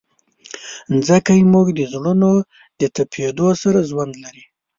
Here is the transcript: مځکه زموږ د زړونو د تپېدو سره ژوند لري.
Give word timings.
مځکه 0.93 1.31
زموږ 1.41 1.67
د 1.73 1.79
زړونو 1.93 2.31
د 2.79 2.81
تپېدو 2.95 3.47
سره 3.63 3.79
ژوند 3.89 4.13
لري. 4.23 4.43